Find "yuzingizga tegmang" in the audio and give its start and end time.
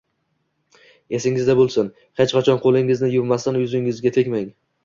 3.63-4.53